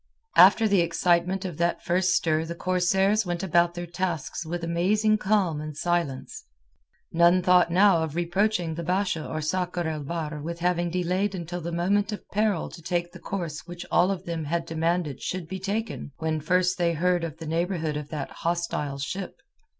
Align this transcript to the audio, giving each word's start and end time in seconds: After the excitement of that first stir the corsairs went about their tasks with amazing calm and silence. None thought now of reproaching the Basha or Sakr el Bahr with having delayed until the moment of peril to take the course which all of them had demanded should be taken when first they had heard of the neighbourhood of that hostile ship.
After 0.35 0.67
the 0.67 0.81
excitement 0.81 1.45
of 1.45 1.57
that 1.57 1.83
first 1.83 2.15
stir 2.15 2.43
the 2.43 2.55
corsairs 2.55 3.23
went 3.23 3.43
about 3.43 3.75
their 3.75 3.85
tasks 3.85 4.43
with 4.43 4.63
amazing 4.63 5.19
calm 5.19 5.61
and 5.61 5.77
silence. 5.77 6.43
None 7.11 7.43
thought 7.43 7.69
now 7.71 8.01
of 8.01 8.15
reproaching 8.15 8.73
the 8.73 8.81
Basha 8.81 9.23
or 9.23 9.41
Sakr 9.41 9.85
el 9.87 10.03
Bahr 10.03 10.41
with 10.41 10.57
having 10.57 10.89
delayed 10.89 11.35
until 11.35 11.61
the 11.61 11.71
moment 11.71 12.11
of 12.11 12.27
peril 12.31 12.67
to 12.69 12.81
take 12.81 13.11
the 13.11 13.19
course 13.19 13.67
which 13.67 13.85
all 13.91 14.09
of 14.09 14.25
them 14.25 14.45
had 14.45 14.65
demanded 14.65 15.21
should 15.21 15.47
be 15.47 15.59
taken 15.59 16.13
when 16.17 16.41
first 16.41 16.79
they 16.79 16.93
had 16.93 16.97
heard 16.97 17.23
of 17.23 17.37
the 17.37 17.45
neighbourhood 17.45 17.95
of 17.95 18.09
that 18.09 18.31
hostile 18.31 18.97
ship. 18.97 19.35